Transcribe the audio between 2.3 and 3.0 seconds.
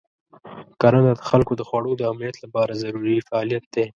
لپاره